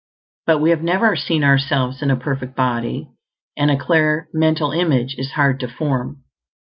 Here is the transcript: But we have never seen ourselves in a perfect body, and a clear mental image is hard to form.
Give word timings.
But 0.47 0.57
we 0.57 0.71
have 0.71 0.81
never 0.81 1.15
seen 1.15 1.43
ourselves 1.43 2.01
in 2.01 2.09
a 2.09 2.15
perfect 2.15 2.55
body, 2.55 3.11
and 3.55 3.69
a 3.69 3.77
clear 3.77 4.29
mental 4.33 4.71
image 4.71 5.13
is 5.19 5.33
hard 5.33 5.59
to 5.59 5.67
form. 5.67 6.23